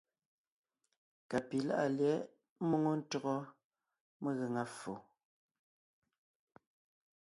Ka 1.29 1.37
pi 1.47 1.57
láʼa 1.67 1.87
lyɛ̌ʼ 1.97 2.23
ḿmoŋo 2.67 2.91
ntÿɔgɔ 2.99 3.35
megaŋa 4.21 4.63
ffo. 4.75 4.93